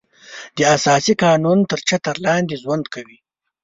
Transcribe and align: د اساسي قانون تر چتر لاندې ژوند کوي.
د 0.57 0.59
اساسي 0.75 1.13
قانون 1.25 1.59
تر 1.71 1.79
چتر 1.89 2.15
لاندې 2.25 2.55
ژوند 2.63 2.85
کوي. 2.93 3.17